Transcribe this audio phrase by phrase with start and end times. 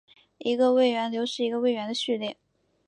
[0.39, 2.35] 一个位元流是一个位元的序列。